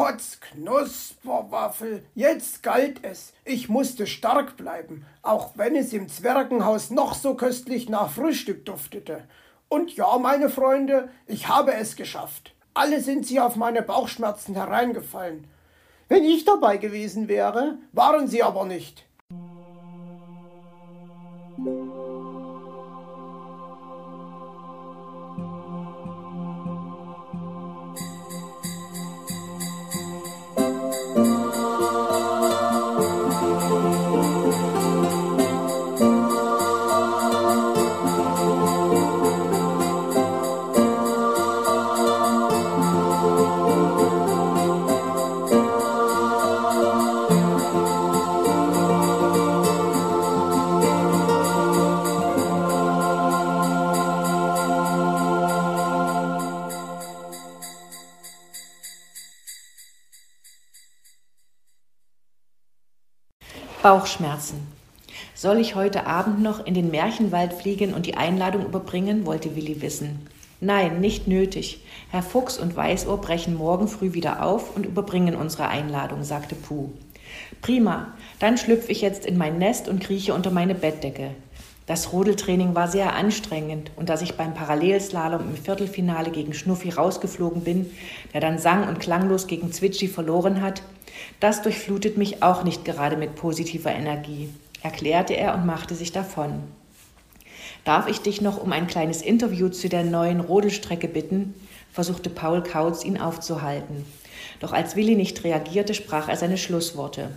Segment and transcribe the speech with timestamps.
[0.00, 3.34] Potz Knusperwaffel, jetzt galt es.
[3.44, 9.24] Ich musste stark bleiben, auch wenn es im Zwergenhaus noch so köstlich nach Frühstück duftete.
[9.68, 12.54] Und ja, meine Freunde, ich habe es geschafft.
[12.72, 15.46] Alle sind sie auf meine Bauchschmerzen hereingefallen.
[16.08, 19.04] Wenn ich dabei gewesen wäre, waren sie aber nicht.
[63.82, 64.66] Bauchschmerzen.
[65.34, 69.24] Soll ich heute Abend noch in den Märchenwald fliegen und die Einladung überbringen?
[69.24, 70.26] wollte Willi wissen.
[70.60, 71.80] Nein, nicht nötig.
[72.10, 76.90] Herr Fuchs und Weißohr brechen morgen früh wieder auf und überbringen unsere Einladung, sagte Puh.
[77.62, 81.30] Prima, dann schlüpfe ich jetzt in mein Nest und krieche unter meine Bettdecke.
[81.90, 87.64] Das Rodeltraining war sehr anstrengend und dass ich beim Parallelslalom im Viertelfinale gegen Schnuffi rausgeflogen
[87.64, 87.90] bin,
[88.32, 90.82] der dann sang und klanglos gegen Zwitschi verloren hat,
[91.40, 94.50] das durchflutet mich auch nicht gerade mit positiver Energie,
[94.84, 96.62] erklärte er und machte sich davon.
[97.84, 101.54] Darf ich dich noch um ein kleines Interview zu der neuen Rodelstrecke bitten?
[101.90, 104.04] versuchte Paul Kautz ihn aufzuhalten.
[104.60, 107.30] Doch als Willi nicht reagierte, sprach er seine Schlussworte.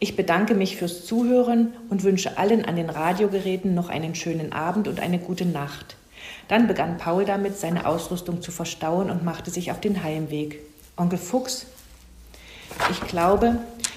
[0.00, 4.86] Ich bedanke mich fürs Zuhören und wünsche allen an den Radiogeräten noch einen schönen Abend
[4.86, 5.96] und eine gute Nacht.
[6.46, 10.60] Dann begann Paul damit, seine Ausrüstung zu verstauen und machte sich auf den Heimweg.
[10.96, 11.66] Onkel Fuchs,
[12.90, 13.56] ich glaube,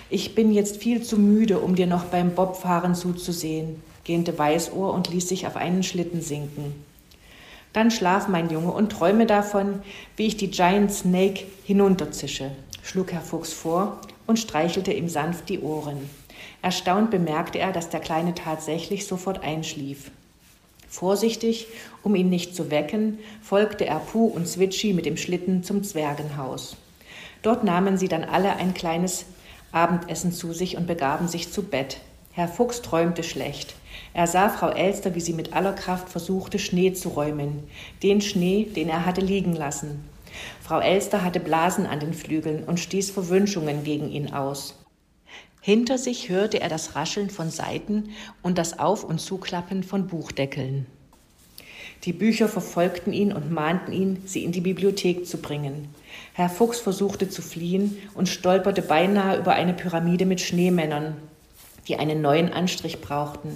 [0.09, 5.09] ich bin jetzt viel zu müde, um dir noch beim Bobfahren zuzusehen, gähnte Weißohr und
[5.09, 6.83] ließ sich auf einen Schlitten sinken.
[7.73, 9.81] Dann schlaf, mein Junge, und träume davon,
[10.17, 12.51] wie ich die Giant Snake hinunterzische,
[12.83, 16.09] schlug Herr Fuchs vor und streichelte ihm sanft die Ohren.
[16.61, 20.11] Erstaunt bemerkte er, dass der Kleine tatsächlich sofort einschlief.
[20.89, 21.67] Vorsichtig,
[22.03, 26.75] um ihn nicht zu wecken, folgte er Puh und Switchy mit dem Schlitten zum Zwergenhaus.
[27.41, 29.25] Dort nahmen sie dann alle ein kleines
[29.71, 31.97] Abendessen zu sich und begaben sich zu Bett.
[32.33, 33.73] Herr Fuchs träumte schlecht.
[34.13, 37.63] Er sah Frau Elster, wie sie mit aller Kraft versuchte, Schnee zu räumen,
[38.03, 40.03] den Schnee, den er hatte liegen lassen.
[40.61, 44.75] Frau Elster hatte Blasen an den Flügeln und stieß Verwünschungen gegen ihn aus.
[45.63, 48.09] Hinter sich hörte er das Rascheln von Seiten
[48.41, 50.87] und das Auf- und Zuklappen von Buchdeckeln.
[52.03, 55.89] Die Bücher verfolgten ihn und mahnten ihn, sie in die Bibliothek zu bringen.
[56.33, 61.15] Herr Fuchs versuchte zu fliehen und stolperte beinahe über eine Pyramide mit Schneemännern,
[61.87, 63.55] die einen neuen Anstrich brauchten.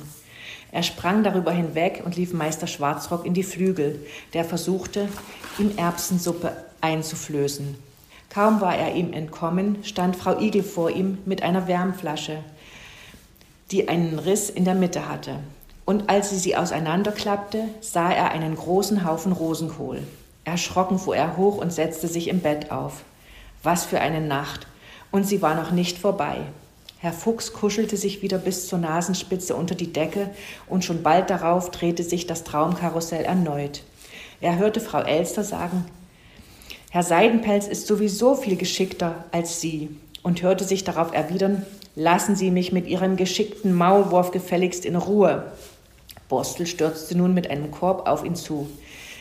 [0.71, 5.09] Er sprang darüber hinweg und lief Meister Schwarzrock in die Flügel, der versuchte,
[5.57, 7.75] ihm Erbsensuppe einzuflößen.
[8.29, 12.39] Kaum war er ihm entkommen, stand Frau Igel vor ihm mit einer Wärmflasche,
[13.71, 15.39] die einen Riss in der Mitte hatte.
[15.85, 20.03] Und als sie sie auseinanderklappte, sah er einen großen Haufen Rosenkohl.
[20.43, 23.03] Erschrocken fuhr er hoch und setzte sich im Bett auf.
[23.63, 24.67] Was für eine Nacht!
[25.11, 26.37] Und sie war noch nicht vorbei.
[26.97, 30.31] Herr Fuchs kuschelte sich wieder bis zur Nasenspitze unter die Decke
[30.67, 33.83] und schon bald darauf drehte sich das Traumkarussell erneut.
[34.41, 35.85] Er hörte Frau Elster sagen,
[36.95, 39.89] Herr Seidenpelz ist sowieso viel geschickter als Sie
[40.23, 45.51] und hörte sich darauf erwidern, lassen Sie mich mit Ihrem geschickten Maulwurf gefälligst in Ruhe.
[46.29, 48.69] Borstel stürzte nun mit einem Korb auf ihn zu.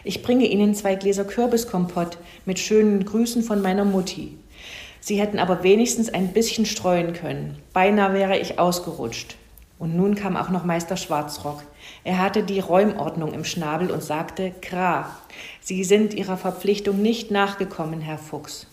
[0.05, 4.39] Ich bringe Ihnen zwei Gläser Kürbiskompott mit schönen Grüßen von meiner Mutti.
[5.01, 7.59] Sie hätten aber wenigstens ein bisschen streuen können.
[7.73, 9.35] Beinahe wäre ich ausgerutscht.
[9.79, 11.63] Und nun kam auch noch Meister Schwarzrock.
[12.05, 15.11] Er hatte die Räumordnung im Schnabel und sagte, Gra,
[15.61, 18.67] Sie sind Ihrer Verpflichtung nicht nachgekommen, Herr Fuchs.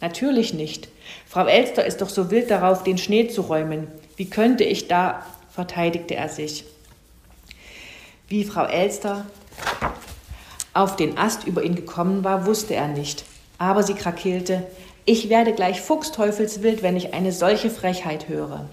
[0.00, 0.88] Natürlich nicht.
[1.26, 3.86] Frau Elster ist doch so wild darauf, den Schnee zu räumen.
[4.16, 6.64] Wie könnte ich da, verteidigte er sich.
[8.28, 9.26] Wie Frau Elster
[10.74, 13.24] auf den Ast über ihn gekommen war, wusste er nicht.
[13.58, 14.66] Aber sie krakeelte,
[15.04, 18.68] ich werde gleich fuchsteufelswild, wenn ich eine solche Frechheit höre.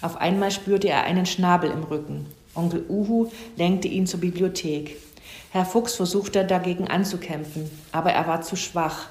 [0.00, 2.26] Auf einmal spürte er einen Schnabel im Rücken.
[2.54, 4.96] Onkel Uhu lenkte ihn zur Bibliothek.
[5.50, 9.08] Herr Fuchs versuchte dagegen anzukämpfen, aber er war zu schwach.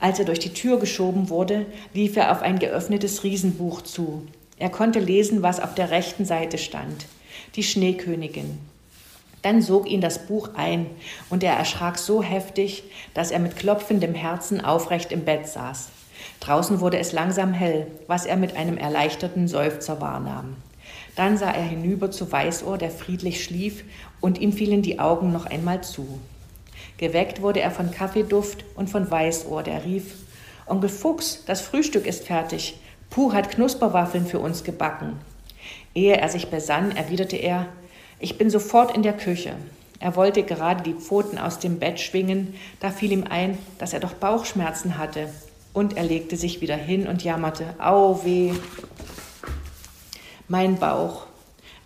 [0.00, 4.26] Als er durch die Tür geschoben wurde, lief er auf ein geöffnetes Riesenbuch zu.
[4.58, 7.06] Er konnte lesen, was auf der rechten Seite stand.
[7.54, 8.58] Die Schneekönigin.
[9.42, 10.86] Dann sog ihn das Buch ein,
[11.30, 12.82] und er erschrak so heftig,
[13.14, 15.88] dass er mit klopfendem Herzen aufrecht im Bett saß.
[16.40, 20.56] Draußen wurde es langsam hell, was er mit einem erleichterten Seufzer wahrnahm.
[21.14, 23.84] Dann sah er hinüber zu Weißohr, der friedlich schlief,
[24.20, 26.18] und ihm fielen die Augen noch einmal zu.
[26.96, 30.14] Geweckt wurde er von Kaffeeduft und von Weißohr, der rief:
[30.66, 32.78] Onkel Fuchs, das Frühstück ist fertig.
[33.10, 35.18] Puh hat Knusperwaffeln für uns gebacken.
[35.94, 37.66] Ehe er sich besann, erwiderte er:
[38.18, 39.52] Ich bin sofort in der Küche.
[39.98, 44.00] Er wollte gerade die Pfoten aus dem Bett schwingen, da fiel ihm ein, dass er
[44.00, 45.28] doch Bauchschmerzen hatte,
[45.72, 48.52] und er legte sich wieder hin und jammerte: Au weh!
[50.48, 51.26] Mein Bauch.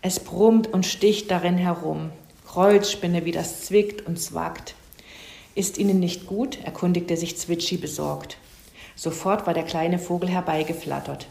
[0.00, 2.10] Es brummt und sticht darin herum.
[2.46, 4.74] Kreuzspinne, wie das zwickt und zwackt.
[5.54, 6.58] Ist Ihnen nicht gut?
[6.64, 8.38] erkundigte sich Zwitschi besorgt.
[8.96, 11.26] Sofort war der kleine Vogel herbeigeflattert.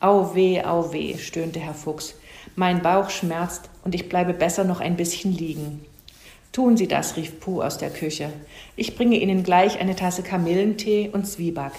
[0.00, 2.14] Au weh, au weh, stöhnte Herr Fuchs.
[2.54, 5.84] Mein Bauch schmerzt und ich bleibe besser noch ein bisschen liegen.
[6.52, 8.32] Tun Sie das, rief Puh aus der Küche.
[8.76, 11.72] Ich bringe Ihnen gleich eine Tasse Kamillentee und Zwieback.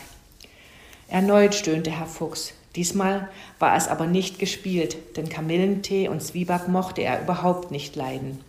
[1.12, 2.54] Erneut stöhnte Herr Fuchs.
[2.76, 8.40] Diesmal war es aber nicht gespielt, denn Kamillentee und Zwieback mochte er überhaupt nicht leiden.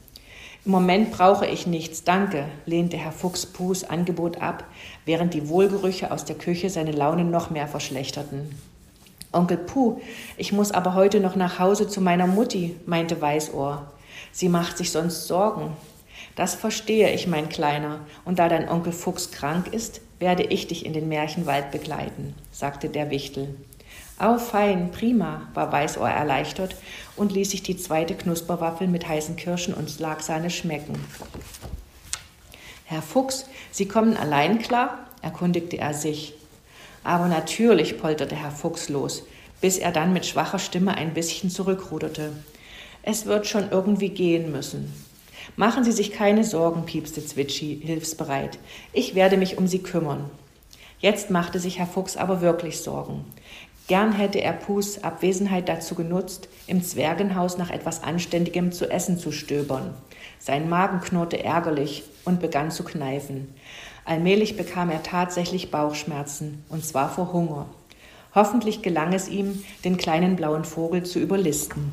[0.66, 4.64] Im Moment brauche ich nichts, danke, lehnte Herr Fuchs Puhs Angebot ab,
[5.06, 8.54] während die Wohlgerüche aus der Küche seine Laune noch mehr verschlechterten.
[9.32, 9.98] Onkel Puh,
[10.36, 13.90] ich muss aber heute noch nach Hause zu meiner Mutti, meinte Weißohr.
[14.32, 15.74] Sie macht sich sonst Sorgen.
[16.36, 20.87] Das verstehe ich, mein Kleiner, und da dein Onkel Fuchs krank ist, werde ich dich
[20.87, 23.56] in den Märchenwald begleiten, sagte der Wichtel.
[24.19, 26.76] Au, fein, prima, war Weißohr erleichtert
[27.17, 31.02] und ließ sich die zweite Knusperwaffel mit heißen Kirschen und Slagsahne schmecken.
[32.84, 35.06] Herr Fuchs, Sie kommen allein klar?
[35.22, 36.34] erkundigte er sich.
[37.02, 39.23] Aber natürlich, polterte Herr Fuchs los,
[39.62, 42.32] bis er dann mit schwacher Stimme ein bisschen zurückruderte.
[43.02, 44.93] Es wird schon irgendwie gehen müssen.
[45.56, 48.58] Machen Sie sich keine Sorgen, piepste Zwitschi hilfsbereit.
[48.92, 50.31] Ich werde mich um Sie kümmern.
[51.00, 53.25] Jetzt machte sich Herr Fuchs aber wirklich Sorgen.
[53.88, 59.32] Gern hätte er Pus Abwesenheit dazu genutzt, im Zwergenhaus nach etwas Anständigem zu essen zu
[59.32, 59.94] stöbern.
[60.38, 63.52] Sein Magen knurrte ärgerlich und begann zu kneifen.
[64.04, 67.66] Allmählich bekam er tatsächlich Bauchschmerzen, und zwar vor Hunger.
[68.34, 71.92] Hoffentlich gelang es ihm, den kleinen blauen Vogel zu überlisten.